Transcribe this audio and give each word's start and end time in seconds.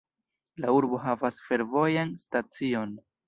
La 0.63 0.71
urbo 0.77 0.99
havas 1.03 1.37
fervojan 1.49 2.17
stacion. 2.25 2.97